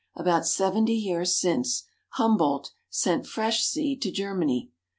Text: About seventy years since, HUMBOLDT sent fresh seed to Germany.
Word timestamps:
About 0.15 0.47
seventy 0.47 0.95
years 0.95 1.37
since, 1.39 1.83
HUMBOLDT 2.17 2.69
sent 2.89 3.27
fresh 3.27 3.63
seed 3.63 4.01
to 4.01 4.09
Germany. 4.09 4.71